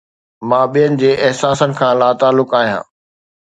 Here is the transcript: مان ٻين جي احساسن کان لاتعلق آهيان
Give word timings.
مان 0.49 0.63
ٻين 0.73 0.91
جي 1.01 1.11
احساسن 1.27 1.71
کان 1.79 1.93
لاتعلق 2.01 2.49
آهيان 2.63 2.83